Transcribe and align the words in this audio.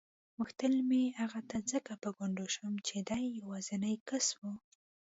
غوښتل 0.37 0.73
مې 0.89 1.03
هغه 1.19 1.39
ته 1.49 1.57
ځکه 1.71 1.91
په 2.03 2.09
ګونډو 2.17 2.45
شم 2.55 2.73
چې 2.87 2.97
دی 3.09 3.23
یوازینی 3.39 3.95
کس 4.09 4.27
و. 4.39 4.41